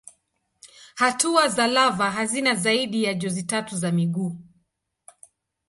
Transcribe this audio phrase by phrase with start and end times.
[0.95, 4.37] Hatua za lava hazina zaidi ya jozi tatu za miguu.